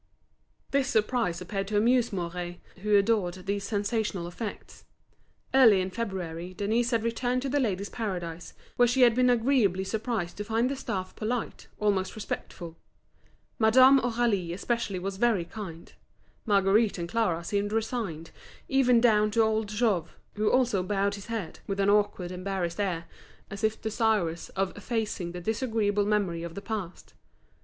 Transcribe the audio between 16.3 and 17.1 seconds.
Marguerite and